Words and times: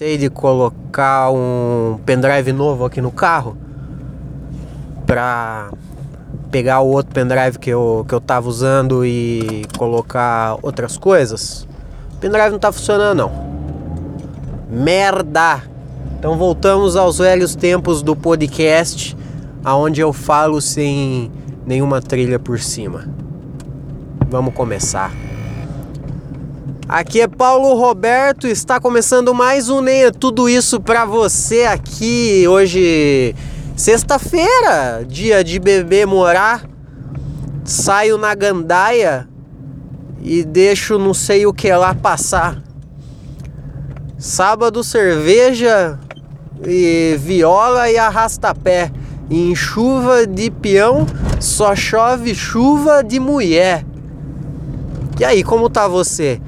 Acabei 0.00 0.16
de 0.16 0.30
colocar 0.30 1.30
um 1.30 1.98
pendrive 2.06 2.54
novo 2.54 2.86
aqui 2.86 3.02
no 3.02 3.10
carro 3.10 3.54
pra 5.04 5.70
pegar 6.50 6.80
o 6.80 6.88
outro 6.88 7.12
pendrive 7.12 7.58
que 7.58 7.68
eu, 7.68 8.06
que 8.08 8.14
eu 8.14 8.18
tava 8.18 8.48
usando 8.48 9.04
e 9.04 9.62
colocar 9.76 10.56
outras 10.62 10.96
coisas. 10.96 11.68
O 12.14 12.16
pendrive 12.16 12.48
não 12.48 12.58
tá 12.58 12.72
funcionando 12.72 13.14
não. 13.14 13.30
Merda! 14.70 15.62
Então 16.18 16.34
voltamos 16.38 16.96
aos 16.96 17.18
velhos 17.18 17.54
tempos 17.54 18.00
do 18.00 18.16
podcast, 18.16 19.14
aonde 19.62 20.00
eu 20.00 20.14
falo 20.14 20.62
sem 20.62 21.30
nenhuma 21.66 22.00
trilha 22.00 22.38
por 22.38 22.58
cima. 22.58 23.04
Vamos 24.30 24.54
começar. 24.54 25.12
Aqui 26.92 27.20
é 27.20 27.28
Paulo 27.28 27.72
Roberto, 27.74 28.48
está 28.48 28.80
começando 28.80 29.32
mais 29.32 29.68
um 29.68 29.80
Nem 29.80 30.06
é 30.06 30.10
Tudo 30.10 30.48
Isso 30.48 30.80
para 30.80 31.04
você 31.04 31.62
aqui 31.62 32.44
hoje, 32.48 33.32
sexta-feira, 33.76 35.04
dia 35.06 35.44
de 35.44 35.60
beber 35.60 36.04
morar. 36.04 36.68
Saio 37.64 38.18
na 38.18 38.34
gandaia 38.34 39.28
e 40.20 40.42
deixo 40.42 40.98
não 40.98 41.14
sei 41.14 41.46
o 41.46 41.54
que 41.54 41.72
lá 41.72 41.94
passar. 41.94 42.60
Sábado, 44.18 44.82
cerveja 44.82 45.96
e 46.66 47.16
viola 47.20 47.88
e 47.88 47.96
arrasta-pé. 47.98 48.90
Em 49.30 49.54
chuva 49.54 50.26
de 50.26 50.50
peão, 50.50 51.06
só 51.38 51.76
chove 51.76 52.34
chuva 52.34 53.04
de 53.04 53.20
mulher. 53.20 53.86
E 55.20 55.24
aí, 55.24 55.44
como 55.44 55.70
tá 55.70 55.86
você? 55.86 56.40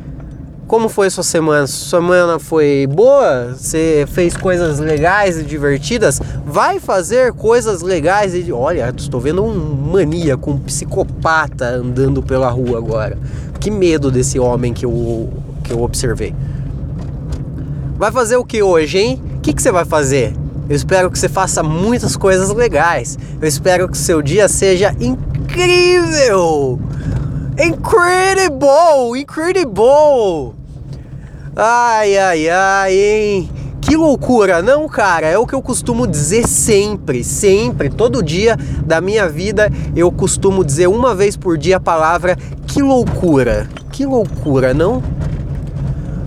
Como 0.73 0.89
foi 0.89 1.11
sua 1.11 1.23
semana? 1.23 1.67
Sua 1.67 2.01
semana 2.01 2.39
foi 2.39 2.89
boa? 2.91 3.55
Você 3.55 4.07
fez 4.11 4.35
coisas 4.35 4.79
legais 4.79 5.37
e 5.37 5.43
divertidas? 5.43 6.19
Vai 6.47 6.81
fazer 6.81 7.35
coisas 7.35 7.83
legais 7.83 8.35
e. 8.35 8.51
Olha, 8.51 8.91
estou 8.97 9.21
vendo 9.21 9.45
um 9.45 9.53
maníaco, 9.93 10.51
um 10.51 10.59
psicopata 10.59 11.67
andando 11.67 12.23
pela 12.23 12.49
rua 12.49 12.79
agora. 12.79 13.19
Que 13.61 13.71
medo 13.71 14.11
desse 14.11 14.39
homem 14.39 14.73
que 14.73 14.87
eu, 14.87 15.29
que 15.63 15.75
eu 15.75 15.83
observei. 15.83 16.35
Vai 17.99 18.11
fazer 18.11 18.37
o 18.37 18.45
que 18.45 18.63
hoje, 18.63 18.97
hein? 18.97 19.23
O 19.37 19.41
que, 19.41 19.53
que 19.53 19.61
você 19.61 19.71
vai 19.71 19.85
fazer? 19.85 20.33
Eu 20.71 20.75
espero 20.75 21.11
que 21.11 21.19
você 21.19 21.29
faça 21.29 21.63
muitas 21.63 22.17
coisas 22.17 22.49
legais. 22.49 23.19
Eu 23.39 23.47
espero 23.47 23.91
que 23.91 23.99
seu 23.99 24.23
dia 24.23 24.49
seja 24.49 24.97
incrível! 24.99 26.81
Incredible! 27.59 29.21
Incredible! 29.21 30.62
Ai, 31.55 32.17
ai, 32.17 32.49
ai, 32.49 32.95
hein? 32.95 33.51
Que 33.79 33.95
loucura, 33.95 34.63
não, 34.63 34.89
cara? 34.89 35.27
É 35.27 35.37
o 35.37 35.47
que 35.47 35.55
eu 35.55 35.61
costumo 35.61 36.07
dizer 36.07 36.49
sempre, 36.49 37.23
sempre, 37.23 37.91
todo 37.91 38.23
dia 38.23 38.57
da 38.87 39.03
minha 39.03 39.29
vida 39.29 39.71
eu 39.95 40.11
costumo 40.11 40.65
dizer 40.65 40.87
uma 40.87 41.15
vez 41.15 41.37
por 41.37 41.59
dia 41.59 41.77
a 41.77 41.81
palavra 41.81 42.39
que 42.67 42.81
loucura. 42.81 43.69
Que 43.91 44.07
loucura, 44.07 44.73
não? 44.73 45.03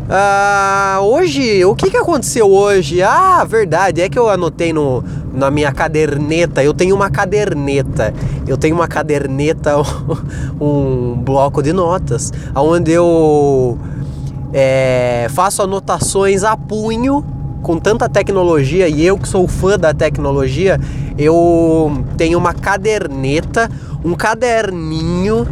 Ah, 0.08 1.00
hoje, 1.02 1.66
o 1.66 1.74
que, 1.74 1.90
que 1.90 1.98
aconteceu 1.98 2.48
hoje? 2.48 3.02
Ah, 3.02 3.44
verdade, 3.44 4.02
é 4.02 4.10
que 4.10 4.20
eu 4.20 4.30
anotei 4.30 4.72
no, 4.72 5.04
na 5.34 5.50
minha 5.50 5.72
caderneta. 5.72 6.64
Eu 6.64 6.72
tenho 6.76 6.96
uma 6.96 7.10
caderneta. 7.10 8.14
Eu 8.46 8.58
tenho 8.58 8.76
uma 8.76 8.88
caderneta, 8.88 9.74
um 10.62 11.16
bloco 11.16 11.64
de 11.64 11.74
notas, 11.74 12.32
onde 12.54 12.92
eu 12.92 13.80
é, 14.58 15.28
faço 15.32 15.62
anotações 15.62 16.46
a 16.46 16.56
punho 16.56 17.26
com 17.62 17.78
tanta 17.78 18.08
tecnologia 18.08 18.88
e 18.88 19.06
eu 19.06 19.18
que 19.18 19.28
sou 19.28 19.46
fã 19.50 19.78
da 19.78 19.94
tecnologia, 19.94 20.80
eu 21.18 22.06
tenho 22.16 22.38
uma 22.38 22.54
caderneta, 22.54 23.70
um 24.02 24.14
caderninho 24.14 25.46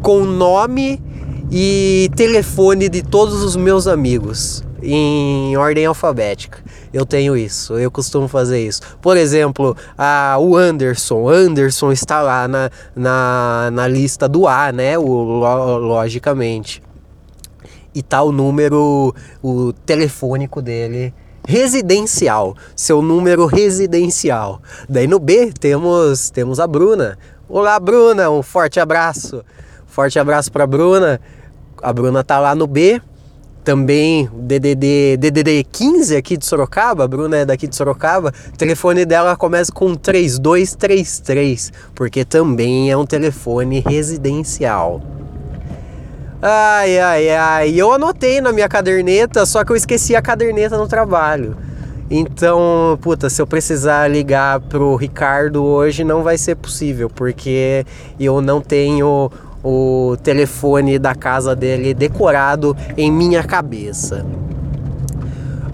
com 0.00 0.20
nome 0.20 1.02
e 1.50 2.08
telefone 2.14 2.88
de 2.88 3.02
todos 3.02 3.42
os 3.42 3.56
meus 3.56 3.88
amigos 3.88 4.62
em 4.80 5.56
ordem 5.56 5.86
alfabética. 5.86 6.58
Eu 6.92 7.04
tenho 7.04 7.36
isso, 7.36 7.76
eu 7.76 7.90
costumo 7.90 8.28
fazer 8.28 8.64
isso. 8.64 8.80
Por 9.02 9.16
exemplo, 9.16 9.76
a, 9.98 10.36
o 10.38 10.56
Anderson. 10.56 11.28
Anderson 11.28 11.90
está 11.90 12.22
lá 12.22 12.46
na, 12.46 12.70
na, 12.94 13.70
na 13.72 13.88
lista 13.88 14.28
do 14.28 14.46
A, 14.46 14.70
né? 14.70 14.96
O, 14.96 15.02
logicamente 15.02 16.83
e 17.94 18.02
tá 18.02 18.22
o 18.22 18.32
número, 18.32 19.14
o 19.42 19.72
telefônico 19.72 20.60
dele 20.60 21.14
residencial, 21.46 22.56
seu 22.74 23.02
número 23.02 23.46
residencial. 23.46 24.60
Daí 24.88 25.06
no 25.06 25.18
B 25.18 25.52
temos 25.52 26.30
temos 26.30 26.58
a 26.58 26.66
Bruna. 26.66 27.18
Olá 27.48 27.78
Bruna, 27.78 28.30
um 28.30 28.42
forte 28.42 28.80
abraço. 28.80 29.44
Forte 29.86 30.18
abraço 30.18 30.50
para 30.50 30.66
Bruna. 30.66 31.20
A 31.82 31.92
Bruna 31.92 32.24
tá 32.24 32.40
lá 32.40 32.54
no 32.54 32.66
B. 32.66 33.00
Também 33.62 34.28
DDD 34.34 35.16
DDD 35.16 35.64
15 35.64 36.16
aqui 36.16 36.36
de 36.36 36.44
Sorocaba, 36.44 37.04
a 37.04 37.08
Bruna 37.08 37.38
é 37.38 37.46
daqui 37.46 37.66
de 37.66 37.74
Sorocaba. 37.74 38.32
O 38.52 38.56
telefone 38.58 39.06
dela 39.06 39.36
começa 39.36 39.72
com 39.72 39.94
3233, 39.94 41.72
porque 41.94 42.26
também 42.26 42.90
é 42.90 42.96
um 42.96 43.06
telefone 43.06 43.80
residencial. 43.80 45.00
Ai, 46.46 46.98
ai, 46.98 47.30
ai. 47.30 47.74
Eu 47.74 47.90
anotei 47.90 48.38
na 48.38 48.52
minha 48.52 48.68
caderneta, 48.68 49.46
só 49.46 49.64
que 49.64 49.72
eu 49.72 49.76
esqueci 49.76 50.14
a 50.14 50.20
caderneta 50.20 50.76
no 50.76 50.86
trabalho. 50.86 51.56
Então, 52.10 52.98
puta, 53.00 53.30
se 53.30 53.40
eu 53.40 53.46
precisar 53.46 54.08
ligar 54.08 54.60
pro 54.60 54.94
Ricardo 54.94 55.64
hoje 55.64 56.04
não 56.04 56.22
vai 56.22 56.36
ser 56.36 56.56
possível, 56.56 57.08
porque 57.08 57.86
eu 58.20 58.42
não 58.42 58.60
tenho 58.60 59.32
o 59.64 60.18
telefone 60.22 60.98
da 60.98 61.14
casa 61.14 61.56
dele 61.56 61.94
decorado 61.94 62.76
em 62.94 63.10
minha 63.10 63.42
cabeça. 63.42 64.26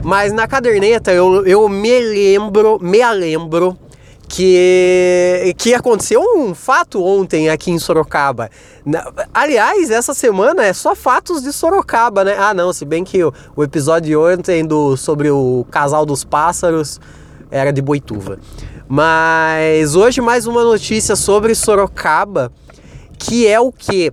Mas 0.05 0.33
na 0.33 0.47
caderneta 0.47 1.13
eu, 1.13 1.45
eu 1.47 1.69
me 1.69 1.99
lembro, 1.99 2.79
me 2.81 3.05
lembro 3.13 3.77
que, 4.31 5.53
que 5.59 5.75
aconteceu 5.75 6.23
um 6.37 6.55
fato 6.55 7.03
ontem 7.03 7.51
aqui 7.51 7.73
em 7.73 7.81
Sorocaba. 7.81 8.49
Aliás, 9.35 9.91
essa 9.91 10.15
semana 10.15 10.65
é 10.65 10.73
só 10.73 10.95
fatos 10.95 11.43
de 11.43 11.53
Sorocaba, 11.53 12.23
né? 12.23 12.37
Ah, 12.39 12.55
não, 12.55 12.73
se 12.73 12.85
bem 12.85 13.03
que 13.03 13.25
o, 13.25 13.35
o 13.57 13.65
episódio 13.65 14.07
de 14.07 14.17
ontem 14.17 14.65
do, 14.65 14.97
sobre 14.97 15.33
o 15.33 15.67
casal 15.69 16.07
dos 16.07 16.23
pássaros 16.23 17.01
era 17.51 17.73
de 17.73 17.83
Boituva. 17.83 18.39
Mas 18.89 19.97
hoje 19.97 20.21
mais 20.21 20.47
uma 20.47 20.63
notícia 20.63 21.17
sobre 21.17 21.53
Sorocaba, 21.53 22.53
que 23.19 23.49
é 23.49 23.59
o 23.59 23.73
que? 23.73 24.13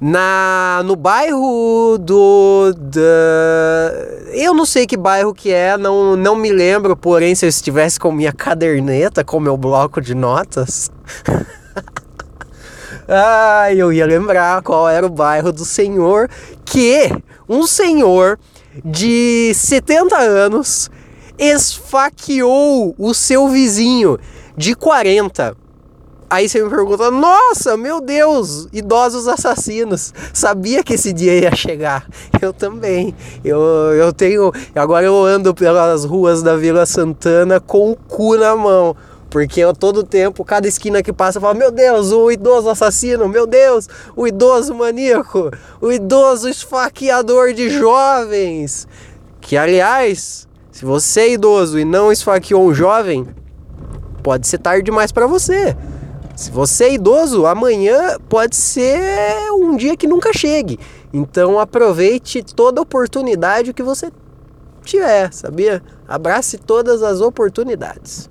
na 0.00 0.82
no 0.84 0.96
bairro 0.96 1.96
do 1.98 2.74
da, 2.76 3.00
eu 4.32 4.54
não 4.54 4.64
sei 4.64 4.86
que 4.86 4.96
bairro 4.96 5.34
que 5.34 5.52
é, 5.52 5.76
não, 5.76 6.16
não 6.16 6.36
me 6.36 6.52
lembro, 6.52 6.96
porém 6.96 7.34
se 7.34 7.44
eu 7.44 7.48
estivesse 7.48 7.98
com 7.98 8.12
minha 8.12 8.32
caderneta, 8.32 9.24
com 9.24 9.40
meu 9.40 9.56
bloco 9.56 10.00
de 10.00 10.14
notas, 10.14 10.90
ah, 13.08 13.72
eu 13.74 13.92
ia 13.92 14.06
lembrar 14.06 14.62
qual 14.62 14.88
era 14.88 15.06
o 15.06 15.10
bairro 15.10 15.52
do 15.52 15.64
senhor 15.64 16.28
que 16.64 17.10
um 17.48 17.66
senhor 17.66 18.38
de 18.84 19.52
70 19.54 20.16
anos 20.16 20.90
esfaqueou 21.38 22.94
o 22.98 23.14
seu 23.14 23.48
vizinho 23.48 24.18
de 24.56 24.74
40 24.74 25.56
Aí 26.28 26.48
você 26.48 26.62
me 26.62 26.70
pergunta: 26.70 27.10
Nossa, 27.10 27.76
meu 27.76 28.00
Deus, 28.00 28.66
idosos 28.72 29.28
assassinos. 29.28 30.12
Sabia 30.32 30.82
que 30.82 30.94
esse 30.94 31.12
dia 31.12 31.38
ia 31.38 31.54
chegar. 31.54 32.06
Eu 32.40 32.52
também. 32.52 33.14
Eu, 33.44 33.60
eu 33.60 34.12
tenho. 34.12 34.52
Agora 34.74 35.06
eu 35.06 35.24
ando 35.24 35.54
pelas 35.54 36.04
ruas 36.04 36.42
da 36.42 36.56
Vila 36.56 36.84
Santana 36.84 37.58
com 37.58 37.92
o 37.92 37.96
cu 37.96 38.36
na 38.36 38.54
mão. 38.54 38.94
Porque 39.30 39.60
eu 39.60 39.74
todo 39.74 40.04
tempo, 40.04 40.44
cada 40.44 40.68
esquina 40.68 41.02
que 41.02 41.12
passa, 41.12 41.38
eu 41.38 41.42
falo: 41.42 41.58
Meu 41.58 41.70
Deus, 41.70 42.12
o 42.12 42.30
idoso 42.30 42.68
assassino. 42.68 43.28
Meu 43.28 43.46
Deus, 43.46 43.88
o 44.14 44.26
idoso 44.26 44.74
maníaco. 44.74 45.50
O 45.80 45.90
idoso 45.90 46.48
esfaqueador 46.48 47.52
de 47.52 47.70
jovens. 47.70 48.86
Que 49.40 49.56
aliás, 49.56 50.46
se 50.70 50.84
você 50.84 51.20
é 51.20 51.32
idoso 51.32 51.78
e 51.78 51.84
não 51.84 52.12
esfaqueou 52.12 52.66
um 52.66 52.74
jovem, 52.74 53.26
pode 54.22 54.46
ser 54.46 54.58
tarde 54.58 54.84
demais 54.84 55.12
para 55.12 55.26
você. 55.26 55.76
Se 56.36 56.50
você 56.50 56.84
é 56.84 56.94
idoso, 56.94 57.46
amanhã 57.46 58.18
pode 58.28 58.56
ser 58.56 59.50
um 59.52 59.76
dia 59.76 59.96
que 59.96 60.06
nunca 60.06 60.32
chegue. 60.32 60.78
Então 61.12 61.60
aproveite 61.60 62.42
toda 62.42 62.80
oportunidade 62.80 63.72
que 63.72 63.82
você 63.82 64.10
tiver, 64.84 65.32
sabia? 65.32 65.80
Abrace 66.08 66.58
todas 66.58 67.02
as 67.02 67.20
oportunidades. 67.20 68.28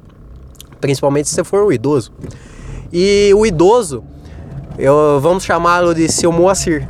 Principalmente 0.81 1.29
se 1.29 1.35
você 1.35 1.44
for 1.45 1.65
um 1.65 1.71
idoso. 1.71 2.11
E 2.91 3.31
o 3.35 3.45
idoso, 3.45 4.03
eu, 4.77 5.19
vamos 5.21 5.45
chamá-lo 5.45 5.95
de 5.95 6.11
seu 6.11 6.31
Moacir. 6.31 6.88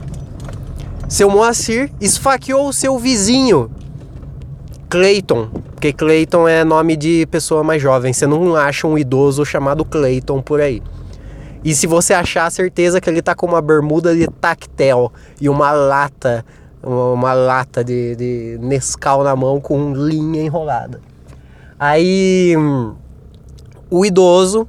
Seu 1.08 1.30
Moacir 1.30 1.92
esfaqueou 2.02 2.68
o 2.68 2.74
seu 2.74 2.98
vizinho 2.98 3.70
Clayton, 4.90 5.48
porque 5.72 5.94
Clayton 5.94 6.48
é 6.48 6.64
nome 6.64 6.96
de 6.96 7.28
pessoa 7.28 7.64
mais 7.64 7.82
jovem. 7.82 8.12
Você 8.12 8.26
não 8.26 8.56
acha 8.56 8.88
um 8.88 8.98
idoso 8.98 9.46
chamado 9.46 9.86
Clayton 9.86 10.42
por 10.42 10.60
aí. 10.60 10.82
E 11.64 11.74
se 11.74 11.88
você 11.88 12.14
achar, 12.14 12.52
certeza 12.52 13.00
que 13.00 13.10
ele 13.10 13.22
tá 13.22 13.34
com 13.34 13.46
uma 13.46 13.62
bermuda 13.62 14.16
de 14.16 14.28
tactel 14.28 15.12
e 15.40 15.48
uma 15.48 15.72
lata, 15.72 16.46
uma 16.82 17.34
lata 17.34 17.84
de, 17.84 18.16
de 18.16 18.58
Nescau 18.62 19.24
na 19.24 19.36
mão 19.36 19.62
com 19.62 19.94
linha 19.94 20.42
enrolada. 20.42 21.00
Aí 21.80 22.56
o 23.90 24.06
idoso 24.06 24.68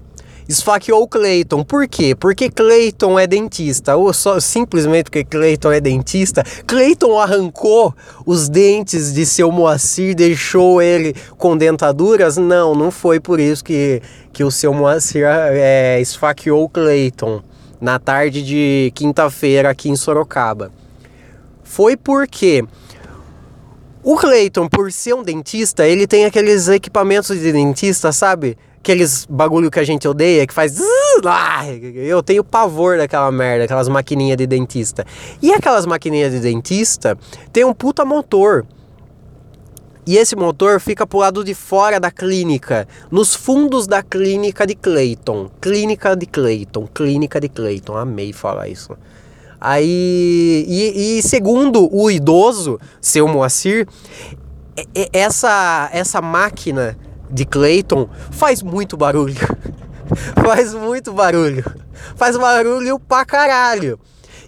esfaqueou 0.49 1.03
o 1.03 1.09
Clayton. 1.09 1.65
Por 1.65 1.87
quê? 1.89 2.15
Porque 2.15 2.51
Clayton 2.51 3.19
é 3.19 3.27
dentista. 3.27 3.97
Ou 3.97 4.13
só 4.13 4.39
simplesmente 4.41 5.05
porque 5.05 5.25
Clayton 5.25 5.73
é 5.73 5.81
dentista. 5.81 6.43
Clayton 6.67 7.19
arrancou 7.19 7.95
os 8.27 8.49
dentes 8.49 9.13
de 9.13 9.25
seu 9.27 9.51
Moacir, 9.51 10.15
deixou 10.15 10.81
ele 10.81 11.15
com 11.37 11.57
dentaduras? 11.57 12.37
Não, 12.37 12.75
não 12.75 12.91
foi 12.91 13.21
por 13.21 13.41
isso 13.41 13.65
que, 13.65 14.03
que 14.33 14.45
o 14.45 14.51
seu 14.51 14.73
Moacir 14.73 15.25
é, 15.27 16.01
esfaqueou 16.01 16.65
o 16.65 16.69
Clayton 16.69 17.43
na 17.81 17.99
tarde 17.99 18.43
de 18.43 18.93
quinta-feira 18.95 19.71
aqui 19.71 19.89
em 19.89 19.97
Sorocaba. 19.97 20.71
Foi 21.63 21.97
porque 21.97 22.65
o 24.05 24.17
Clayton, 24.17 24.69
por 24.69 24.93
ser 24.93 25.15
um 25.15 25.23
dentista, 25.23 25.87
ele 25.87 26.07
tem 26.07 26.27
aqueles 26.27 26.69
equipamentos 26.69 27.39
de 27.39 27.51
dentista, 27.51 28.13
sabe? 28.13 28.57
aqueles 28.85 29.25
bagulho 29.25 29.71
que 29.71 29.81
a 29.81 29.85
gente 29.85 30.07
odeia, 30.07 30.47
que 30.47 30.53
faz. 30.53 30.79
Eu 31.95 32.23
tenho 32.23 32.45
pavor 32.45 32.99
daquela 32.99 33.33
merda, 33.33 33.65
aquelas 33.65 33.89
maquininhas 33.89 34.37
de 34.37 34.47
dentista. 34.47 35.07
E 35.41 35.53
aquelas 35.55 35.87
maquininhas 35.87 36.33
de 36.33 36.41
dentista 36.41 37.17
tem 37.51 37.65
um 37.65 37.73
puta 37.73 38.05
motor. 38.05 38.67
E 40.07 40.19
esse 40.19 40.37
motor 40.37 40.79
fica 40.81 41.07
pro 41.07 41.21
lado 41.21 41.43
de 41.43 41.55
fora 41.55 41.99
da 41.99 42.11
clínica, 42.11 42.87
nos 43.11 43.35
fundos 43.35 43.87
da 43.87 44.03
clínica 44.03 44.67
de 44.67 44.75
Clayton. 44.75 45.51
Clínica 45.63 46.15
de 46.15 46.27
Clayton, 46.27 46.87
clínica 46.93 47.41
de 47.41 47.49
Clayton. 47.49 47.97
Amei 47.97 48.35
falar 48.35 48.69
isso. 48.69 48.95
Aí, 49.61 50.65
e, 50.69 51.19
e 51.19 51.23
segundo 51.23 51.89
o 51.95 52.11
idoso, 52.11 52.79
seu 53.01 53.27
Moacir, 53.27 53.87
essa, 55.13 55.89
essa 55.93 56.21
máquina 56.21 56.97
de 57.31 57.45
Clayton 57.45 58.09
faz 58.31 58.63
muito 58.63 58.97
barulho. 58.97 59.35
faz 60.45 60.75
muito 60.75 61.13
barulho. 61.13 61.65
Faz 62.17 62.37
barulho 62.37 62.99
pra 62.99 63.25
caralho. 63.25 63.99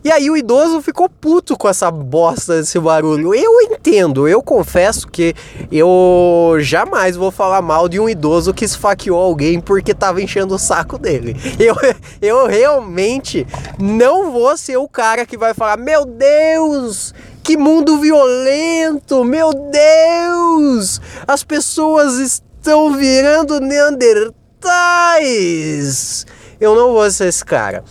E 0.07 0.13
aí 0.13 0.31
o 0.31 0.37
idoso 0.37 0.81
ficou 0.81 1.09
puto 1.09 1.59
com 1.59 1.69
essa 1.69 1.91
bosta 1.91 2.61
desse 2.61 2.79
barulho. 2.79 3.35
Eu 3.35 3.61
entendo, 3.63 4.29
eu 4.29 4.41
confesso 4.41 5.09
que 5.09 5.35
eu 5.69 6.57
jamais 6.61 7.17
vou 7.17 7.33
falar 7.33 7.61
mal 7.61 7.89
de 7.89 7.99
um 7.99 8.09
idoso 8.09 8.55
que 8.55 8.65
esfaqueou 8.65 9.21
alguém 9.21 9.61
porque 9.61 9.93
tava 9.93 10.23
enchendo 10.23 10.55
o 10.55 10.61
saco 10.61 10.97
dele. 10.97 11.35
Eu, 11.59 11.75
eu 12.23 12.47
realmente 12.47 13.45
não 13.81 14.31
vou 14.31 14.57
ser 14.57 14.77
o 14.77 14.87
cara 14.87 15.27
que 15.27 15.37
vai 15.37 15.53
falar: 15.53 15.77
Meu 15.77 16.05
Deus, 16.05 17.13
que 17.43 17.57
mundo 17.57 17.99
violento! 17.99 19.25
Meu 19.25 19.51
Deus! 19.53 21.01
As 21.27 21.43
pessoas 21.43 22.21
estão 22.21 22.93
virando 22.93 23.59
neandertais. 23.59 26.25
Eu 26.61 26.77
não 26.77 26.93
vou 26.93 27.11
ser 27.11 27.27
esse 27.27 27.45
cara. 27.45 27.83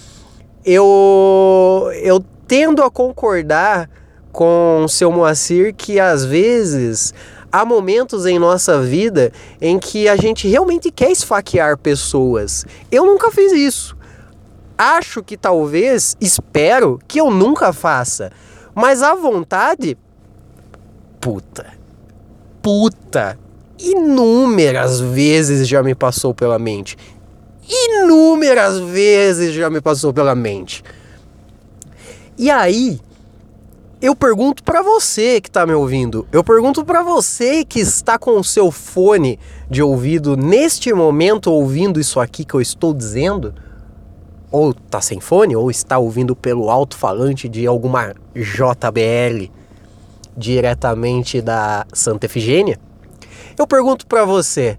Eu, 0.66 1.92
eu 2.02 2.24
tendo 2.48 2.82
a 2.82 2.90
concordar 2.90 3.90
com 4.32 4.84
o 4.84 4.90
seu 4.90 5.12
Moacir 5.12 5.74
que 5.76 6.00
às 6.00 6.26
vezes 6.26 7.14
há 7.52 7.64
momentos 7.64 8.26
em 8.26 8.40
nossa 8.40 8.82
vida 8.82 9.32
em 9.62 9.78
que 9.80 10.10
a 10.10 10.16
gente 10.16 10.48
realmente 10.48 10.92
quer 10.92 11.12
esfaquear 11.12 11.78
pessoas. 11.78 12.66
Eu 12.92 13.06
nunca 13.06 13.32
fiz 13.32 13.52
isso. 13.52 13.96
Acho 14.78 15.24
que 15.24 15.38
talvez, 15.38 16.18
espero 16.20 17.00
que 17.08 17.22
eu 17.22 17.32
nunca 17.32 17.72
faça. 17.72 18.32
Mas 18.74 19.02
a 19.02 19.16
vontade. 19.16 19.98
Puta. 21.22 21.68
Puta 22.62 23.38
inúmeras 23.80 25.00
vezes 25.00 25.68
já 25.68 25.84
me 25.84 25.94
passou 25.94 26.34
pela 26.34 26.58
mente. 26.58 26.98
Inúmeras 27.68 28.80
vezes 28.80 29.54
já 29.54 29.70
me 29.70 29.82
passou 29.82 30.14
pela 30.14 30.36
mente. 30.36 30.84
E 32.38 32.52
aí, 32.52 33.00
eu 34.02 34.16
pergunto 34.16 34.64
para 34.64 34.82
você 34.82 35.40
que 35.40 35.48
está 35.48 35.66
me 35.66 35.74
ouvindo, 35.74 36.28
eu 36.32 36.44
pergunto 36.44 36.84
para 36.84 37.02
você 37.02 37.64
que 37.64 37.80
está 37.80 38.20
com 38.20 38.38
o 38.38 38.44
seu 38.44 38.70
fone 38.70 39.40
de 39.70 39.82
ouvido 39.82 40.36
neste 40.36 40.94
momento 40.94 41.52
ouvindo 41.52 42.00
isso 42.00 42.20
aqui 42.20 42.46
que 42.46 42.54
eu 42.54 42.62
estou 42.62 42.94
dizendo, 42.94 43.56
ou 44.52 44.74
tá 44.74 45.02
sem 45.02 45.20
fone, 45.20 45.56
ou 45.56 45.72
está 45.72 45.98
ouvindo 45.98 46.36
pelo 46.36 46.70
alto-falante 46.70 47.50
de 47.50 47.66
alguma 47.66 48.14
JBL 48.36 49.50
diretamente 50.38 51.42
da 51.42 51.86
Santa 51.94 52.26
Efigênia. 52.26 52.78
Eu 53.58 53.66
pergunto 53.66 54.06
para 54.06 54.26
você, 54.26 54.78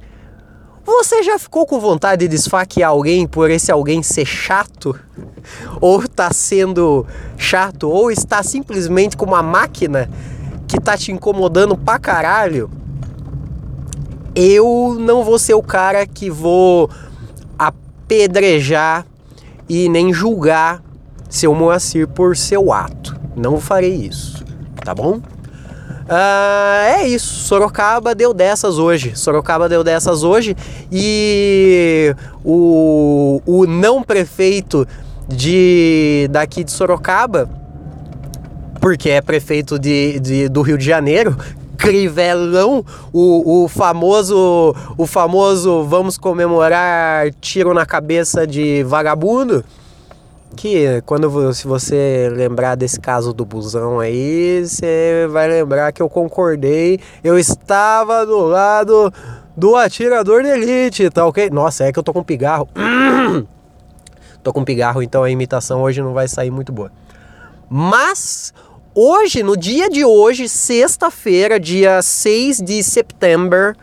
você 0.86 1.22
já 1.22 1.38
ficou 1.38 1.66
com 1.66 1.80
vontade 1.80 2.28
de 2.28 2.36
esfaquear 2.36 2.90
alguém 2.90 3.26
por 3.26 3.50
esse 3.50 3.72
alguém 3.72 4.02
ser 4.02 4.24
chato? 4.24 4.98
Ou 5.80 6.06
tá 6.08 6.32
sendo 6.32 7.04
chato? 7.36 7.90
Ou 7.90 8.10
está 8.10 8.42
simplesmente 8.42 9.16
com 9.16 9.26
uma 9.26 9.42
máquina 9.42 10.08
que 10.68 10.80
tá 10.80 10.96
te 10.96 11.10
incomodando 11.10 11.76
pra 11.76 11.98
caralho? 11.98 12.70
Eu 14.34 14.96
não 14.98 15.24
vou 15.24 15.38
ser 15.38 15.54
o 15.54 15.62
cara 15.62 16.06
que 16.06 16.30
vou 16.30 16.88
apedrejar 17.58 19.04
e 19.68 19.88
nem 19.88 20.12
julgar 20.12 20.82
seu 21.28 21.54
Moacir 21.54 22.06
por 22.06 22.36
seu 22.36 22.72
ato. 22.72 23.18
Não 23.34 23.60
farei 23.60 23.94
isso, 23.94 24.44
tá 24.84 24.94
bom? 24.94 25.20
Uh, 26.06 26.86
é 26.98 27.08
isso, 27.08 27.46
Sorocaba 27.46 28.14
deu 28.14 28.32
dessas 28.32 28.78
hoje. 28.78 29.16
Sorocaba 29.16 29.68
deu 29.68 29.82
dessas 29.82 30.22
hoje 30.22 30.56
e 30.90 32.14
o, 32.44 33.42
o 33.44 33.66
não 33.66 34.04
prefeito 34.04 34.86
de 35.26 36.28
daqui 36.30 36.62
de 36.62 36.70
Sorocaba, 36.70 37.50
porque 38.80 39.10
é 39.10 39.20
prefeito 39.20 39.80
de, 39.80 40.20
de 40.20 40.48
do 40.48 40.62
Rio 40.62 40.78
de 40.78 40.84
Janeiro, 40.84 41.36
Crivelão, 41.76 42.84
o, 43.12 43.64
o 43.64 43.68
famoso 43.68 44.76
o 44.96 45.06
famoso 45.06 45.82
vamos 45.82 46.16
comemorar 46.16 47.32
tiro 47.40 47.74
na 47.74 47.84
cabeça 47.84 48.46
de 48.46 48.84
vagabundo 48.84 49.64
que 50.54 51.02
quando 51.04 51.52
se 51.52 51.66
você 51.66 52.30
lembrar 52.32 52.74
desse 52.76 53.00
caso 53.00 53.32
do 53.32 53.44
busão 53.44 53.98
aí, 53.98 54.64
você 54.64 55.26
vai 55.30 55.48
lembrar 55.48 55.92
que 55.92 56.00
eu 56.00 56.08
concordei, 56.08 57.00
eu 57.24 57.38
estava 57.38 58.24
do 58.24 58.40
lado 58.40 59.12
do 59.56 59.74
atirador 59.74 60.42
de 60.42 60.48
elite, 60.48 61.10
tá 61.10 61.26
ok? 61.26 61.50
Nossa, 61.50 61.84
é 61.84 61.92
que 61.92 61.98
eu 61.98 62.02
tô 62.02 62.12
com 62.12 62.22
pigarro. 62.22 62.68
tô 64.42 64.52
com 64.52 64.64
pigarro, 64.64 65.02
então 65.02 65.24
a 65.24 65.30
imitação 65.30 65.82
hoje 65.82 66.00
não 66.02 66.12
vai 66.12 66.28
sair 66.28 66.50
muito 66.50 66.72
boa. 66.72 66.92
Mas 67.68 68.54
hoje, 68.94 69.42
no 69.42 69.56
dia 69.56 69.88
de 69.88 70.04
hoje, 70.04 70.48
sexta-feira, 70.48 71.58
dia 71.58 72.00
6 72.00 72.58
de 72.62 72.82
setembro, 72.82 73.74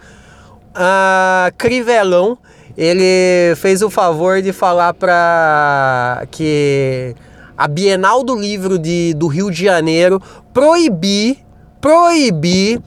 a 0.74 1.52
Crivelão 1.58 2.38
ele 2.78 3.56
fez 3.56 3.82
o 3.82 3.90
favor 3.90 4.42
de 4.42 4.52
falar 4.52 4.94
para 4.94 6.26
que 6.32 7.16
a 7.58 7.68
Bienal 7.68 8.24
do 8.24 8.36
Livro 8.36 8.80
de, 8.80 9.14
do 9.14 9.28
Rio 9.28 9.52
de 9.52 9.64
Janeiro 9.64 10.22
proibir, 10.54 11.38
proibir 11.80 12.82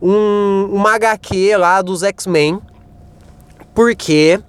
um, 0.00 0.68
uma 0.72 0.94
HQ 0.94 1.56
lá 1.56 1.82
dos 1.82 2.02
X-Men, 2.02 2.60
porque 3.74 4.40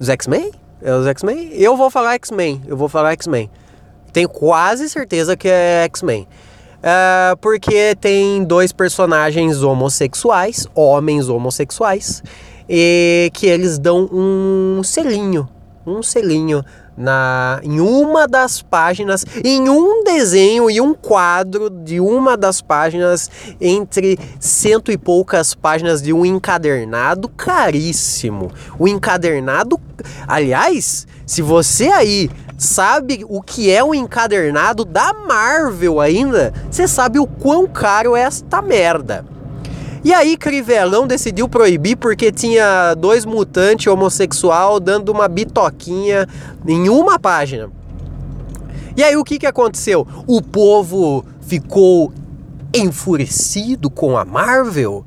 os 0.00 0.08
X-Men? 0.08 0.52
É 0.80 0.94
os 0.94 1.06
X-Men? 1.06 1.50
Eu 1.52 1.76
vou 1.76 1.90
falar 1.90 2.14
X-Men, 2.14 2.62
eu 2.66 2.76
vou 2.76 2.88
falar 2.88 3.12
X-Men. 3.12 3.50
Tenho 4.12 4.28
quase 4.28 4.88
certeza 4.88 5.36
que 5.36 5.48
é 5.48 5.82
X-Men. 5.84 6.26
Uh, 6.84 7.36
porque 7.40 7.94
tem 7.96 8.44
dois 8.44 8.70
personagens 8.70 9.62
homossexuais, 9.62 10.66
homens 10.74 11.28
homossexuais, 11.28 12.22
e 12.68 13.30
que 13.34 13.46
eles 13.46 13.78
dão 13.78 14.08
um 14.12 14.82
selinho, 14.82 15.48
um 15.86 16.02
selinho 16.02 16.64
na 16.96 17.60
em 17.62 17.80
uma 17.80 18.26
das 18.26 18.62
páginas, 18.62 19.24
em 19.44 19.68
um 19.68 20.04
desenho 20.04 20.70
e 20.70 20.80
um 20.80 20.94
quadro 20.94 21.68
de 21.68 22.00
uma 22.00 22.36
das 22.36 22.60
páginas 22.60 23.30
entre 23.60 24.18
cento 24.38 24.92
e 24.92 24.96
poucas 24.96 25.54
páginas 25.54 26.00
de 26.00 26.12
um 26.12 26.24
encadernado 26.24 27.28
caríssimo. 27.28 28.50
O 28.78 28.86
encadernado, 28.86 29.80
aliás, 30.26 31.06
se 31.26 31.42
você 31.42 31.88
aí 31.88 32.30
sabe 32.56 33.24
o 33.28 33.42
que 33.42 33.70
é 33.70 33.82
um 33.82 33.94
encadernado 33.94 34.84
da 34.84 35.12
Marvel 35.12 36.00
ainda, 36.00 36.52
você 36.70 36.86
sabe 36.86 37.18
o 37.18 37.26
quão 37.26 37.66
caro 37.66 38.14
é 38.14 38.22
esta 38.22 38.62
merda. 38.62 39.33
E 40.04 40.12
aí 40.12 40.36
Crivelão 40.36 41.06
decidiu 41.06 41.48
proibir 41.48 41.96
porque 41.96 42.30
tinha 42.30 42.92
dois 42.94 43.24
mutantes 43.24 43.86
homossexual 43.86 44.78
dando 44.78 45.08
uma 45.10 45.26
bitoquinha 45.26 46.28
em 46.66 46.90
uma 46.90 47.18
página. 47.18 47.70
E 48.94 49.02
aí 49.02 49.16
o 49.16 49.24
que, 49.24 49.38
que 49.38 49.46
aconteceu? 49.46 50.06
O 50.26 50.42
povo 50.42 51.24
ficou 51.40 52.12
enfurecido 52.74 53.88
com 53.88 54.18
a 54.18 54.26
Marvel, 54.26 55.06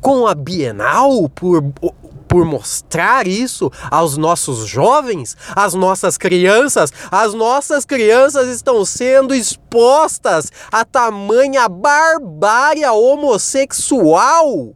com 0.00 0.26
a 0.26 0.34
Bienal 0.36 1.28
por 1.30 1.60
por 2.28 2.44
mostrar 2.44 3.26
isso 3.26 3.72
aos 3.90 4.16
nossos 4.16 4.66
jovens, 4.66 5.36
às 5.56 5.74
nossas 5.74 6.18
crianças. 6.18 6.92
As 7.10 7.32
nossas 7.34 7.84
crianças 7.84 8.48
estão 8.48 8.84
sendo 8.84 9.34
expostas 9.34 10.52
a 10.70 10.84
tamanha 10.84 11.68
barbárie 11.68 12.84
homossexual. 12.86 14.74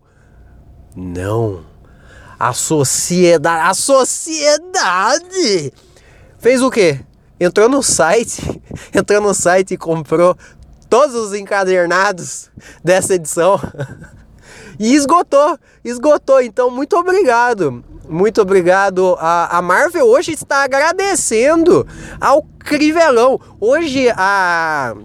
Não. 0.97 1.65
A 2.39 2.53
sociedade, 2.53 3.69
a 3.69 3.75
sociedade 3.75 5.73
fez 6.39 6.61
o 6.61 6.71
quê? 6.71 7.01
Entrou 7.39 7.69
no 7.69 7.83
site, 7.83 8.63
entrou 8.93 9.21
no 9.21 9.35
site 9.35 9.75
e 9.75 9.77
comprou 9.77 10.37
todos 10.89 11.15
os 11.15 11.35
encadernados 11.35 12.51
dessa 12.83 13.15
edição. 13.15 13.61
E 14.83 14.97
esgotou, 14.97 15.57
esgotou. 15.85 16.43
Então, 16.43 16.69
muito 16.69 16.97
obrigado. 16.97 17.85
Muito 18.09 18.43
obrigado. 18.43 19.17
A, 19.21 19.59
a 19.59 19.63
Marvel 19.63 20.05
hoje 20.05 20.33
está 20.33 20.65
agradecendo 20.65 21.87
ao 22.21 22.43
Crivelão. 22.59 23.41
Hoje 23.61 24.09
a 24.11 24.97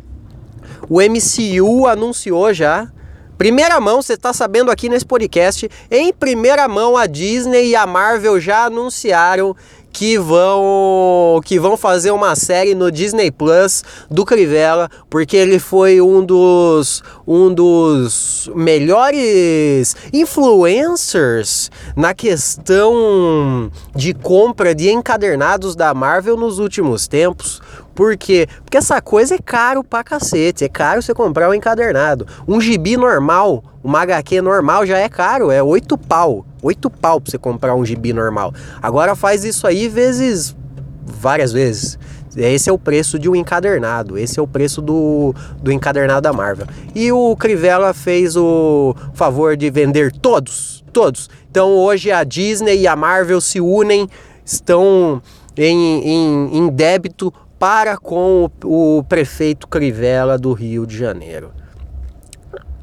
o 0.90 1.00
MCU 1.00 1.86
anunciou 1.86 2.52
já 2.56 2.92
Primeira 3.38 3.80
mão, 3.80 4.02
você 4.02 4.14
está 4.14 4.34
sabendo 4.34 4.72
aqui 4.72 4.90
nesse 4.90 5.06
podcast, 5.06 5.70
em 5.92 6.12
primeira 6.12 6.68
mão 6.68 6.98
a 6.98 7.06
Disney 7.06 7.68
e 7.68 7.76
a 7.76 7.86
Marvel 7.86 8.40
já 8.40 8.66
anunciaram 8.66 9.56
que 9.92 10.18
vão 10.18 11.42
que 11.44 11.60
vão 11.60 11.76
fazer 11.76 12.12
uma 12.12 12.36
série 12.36 12.76
no 12.76 12.92
Disney 12.92 13.32
Plus 13.32 13.84
do 14.10 14.26
Crivella, 14.26 14.90
porque 15.10 15.36
ele 15.36 15.60
foi 15.60 16.02
um 16.02 16.24
dos 16.24 17.04
um 17.28 17.54
dos 17.54 18.50
melhores 18.56 19.96
influencers 20.14 21.70
na 21.96 22.14
questão 22.14 23.72
de 23.96 24.14
compra 24.14 24.74
de 24.74 24.90
encadernados 24.90 25.76
da 25.76 25.94
Marvel 25.94 26.38
nos 26.38 26.60
últimos 26.60 27.08
tempos. 27.08 27.62
Por 27.98 28.16
quê? 28.16 28.48
Porque 28.64 28.78
essa 28.78 29.02
coisa 29.02 29.34
é 29.34 29.40
caro 29.40 29.84
pra 29.84 30.04
cacete. 30.04 30.64
É 30.64 30.70
caro 30.70 31.02
você 31.02 31.16
comprar 31.16 31.50
um 31.50 31.54
encadernado. 31.56 32.28
Um 32.48 32.62
gibi 32.62 32.96
normal, 32.96 33.64
uma 33.84 34.02
HQ 34.02 34.40
normal 34.40 34.86
já 34.86 35.00
é 35.00 35.10
caro, 35.10 35.50
é 35.50 35.64
8 35.64 35.98
pau. 35.98 36.46
8 36.62 36.92
pau 36.92 37.20
pra 37.20 37.32
você 37.32 37.40
comprar 37.40 37.74
um 37.74 37.84
gibi 37.84 38.14
normal. 38.14 38.54
Agora 38.84 39.16
faz 39.16 39.44
isso 39.44 39.66
aí 39.66 39.88
vezes 39.88 40.56
várias 41.04 41.52
vezes. 41.52 41.98
Esse 42.36 42.70
é 42.70 42.72
o 42.72 42.78
preço 42.78 43.18
de 43.18 43.28
um 43.28 43.36
encadernado. 43.36 44.16
Esse 44.16 44.40
é 44.40 44.44
o 44.44 44.48
preço 44.48 44.80
do, 44.80 45.34
do 45.60 45.72
encadernado 45.72 46.22
da 46.22 46.32
Marvel. 46.32 46.68
E 46.94 47.12
o 47.12 47.36
Crivella 47.36 47.96
fez 47.96 48.38
o 48.38 48.96
favor 49.16 49.58
de 49.58 49.72
vender 49.72 50.12
todos. 50.12 50.86
Todos. 50.94 51.32
Então 51.50 51.72
hoje 51.72 52.12
a 52.12 52.24
Disney 52.24 52.82
e 52.82 52.88
a 52.88 52.96
Marvel 52.96 53.42
se 53.42 53.60
unem, 53.60 54.08
estão 54.46 55.20
em, 55.58 56.08
em, 56.08 56.58
em 56.58 56.70
débito 56.70 57.34
para 57.60 57.98
com 57.98 58.50
o, 58.64 58.98
o 58.98 59.04
prefeito 59.04 59.68
Crivella 59.68 60.38
do 60.38 60.54
Rio 60.54 60.86
de 60.86 60.98
Janeiro. 60.98 61.52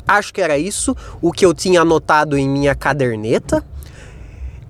Acho 0.06 0.34
que 0.34 0.42
era 0.42 0.58
isso 0.58 0.94
o 1.22 1.32
que 1.32 1.46
eu 1.46 1.54
tinha 1.54 1.80
anotado 1.80 2.36
em 2.36 2.48
minha 2.48 2.74
caderneta. 2.74 3.64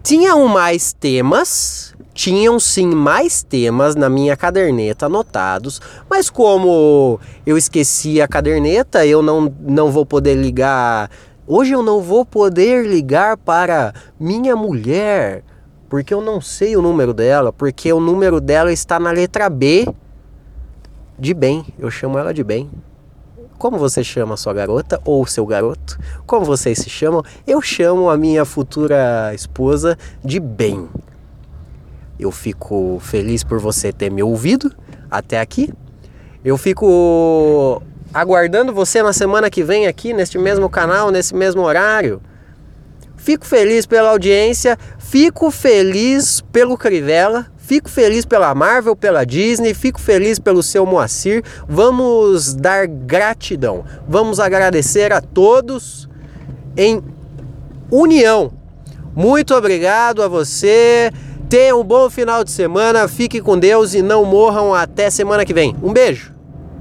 Tinham 0.02 0.46
mais 0.46 0.92
temas, 0.92 1.94
tinham 2.12 2.60
sim 2.60 2.86
mais 2.86 3.42
temas 3.42 3.96
na 3.96 4.08
minha 4.08 4.36
caderneta 4.36 5.06
anotados, 5.06 5.80
mas 6.08 6.30
como 6.30 7.18
eu 7.44 7.56
esqueci 7.56 8.20
a 8.20 8.28
caderneta, 8.28 9.04
eu 9.06 9.22
não, 9.22 9.52
não 9.60 9.90
vou 9.90 10.06
poder 10.06 10.34
ligar. 10.34 11.10
Hoje 11.46 11.72
eu 11.72 11.82
não 11.82 12.00
vou 12.00 12.24
poder 12.24 12.86
ligar 12.86 13.36
para 13.36 13.92
minha 14.20 14.54
mulher 14.54 15.42
porque 15.88 16.12
eu 16.12 16.20
não 16.20 16.40
sei 16.40 16.76
o 16.76 16.82
número 16.82 17.12
dela, 17.12 17.52
porque 17.52 17.92
o 17.92 18.00
número 18.00 18.40
dela 18.40 18.72
está 18.72 18.98
na 18.98 19.10
letra 19.10 19.48
B 19.48 19.86
de 21.18 21.34
bem. 21.34 21.64
Eu 21.78 21.90
chamo 21.90 22.18
ela 22.18 22.32
de 22.32 22.42
bem. 22.42 22.70
Como 23.58 23.78
você 23.78 24.02
chama 24.02 24.36
sua 24.36 24.52
garota 24.52 25.00
ou 25.04 25.26
seu 25.26 25.46
garoto? 25.46 25.98
Como 26.26 26.44
vocês 26.44 26.78
se 26.78 26.90
chamam? 26.90 27.22
Eu 27.46 27.62
chamo 27.62 28.10
a 28.10 28.16
minha 28.16 28.44
futura 28.44 29.32
esposa 29.34 29.96
de 30.24 30.40
bem. 30.40 30.88
Eu 32.18 32.30
fico 32.30 32.98
feliz 33.00 33.42
por 33.42 33.58
você 33.58 33.92
ter 33.92 34.10
me 34.10 34.22
ouvido 34.22 34.72
até 35.10 35.40
aqui. 35.40 35.72
Eu 36.44 36.58
fico 36.58 37.80
aguardando 38.12 38.72
você 38.72 39.02
na 39.02 39.12
semana 39.12 39.48
que 39.48 39.62
vem 39.62 39.86
aqui, 39.86 40.12
neste 40.12 40.38
mesmo 40.38 40.68
canal, 40.68 41.10
nesse 41.10 41.34
mesmo 41.34 41.62
horário. 41.62 42.20
Fico 43.24 43.46
feliz 43.46 43.86
pela 43.86 44.10
audiência, 44.10 44.78
fico 44.98 45.50
feliz 45.50 46.42
pelo 46.52 46.76
Crivella, 46.76 47.46
fico 47.56 47.88
feliz 47.88 48.26
pela 48.26 48.54
Marvel, 48.54 48.94
pela 48.94 49.24
Disney, 49.24 49.72
fico 49.72 49.98
feliz 49.98 50.38
pelo 50.38 50.62
seu 50.62 50.84
Moacir. 50.84 51.42
Vamos 51.66 52.52
dar 52.52 52.86
gratidão, 52.86 53.82
vamos 54.06 54.38
agradecer 54.38 55.10
a 55.10 55.22
todos 55.22 56.06
em 56.76 57.02
união. 57.90 58.52
Muito 59.16 59.54
obrigado 59.54 60.22
a 60.22 60.28
você. 60.28 61.10
Tenha 61.48 61.74
um 61.74 61.82
bom 61.82 62.10
final 62.10 62.44
de 62.44 62.50
semana, 62.50 63.08
fique 63.08 63.40
com 63.40 63.58
Deus 63.58 63.94
e 63.94 64.02
não 64.02 64.26
morram 64.26 64.74
até 64.74 65.08
semana 65.08 65.46
que 65.46 65.54
vem. 65.54 65.74
Um 65.82 65.94
beijo! 65.94 66.33